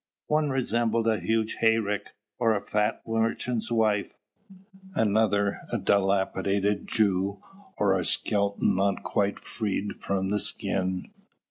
[0.25, 4.13] One resembled a huge hayrick or a fat merchant's wife;
[4.95, 7.37] another a dilapidated Jew
[7.77, 11.11] or a skeleton not quite freed from the skin.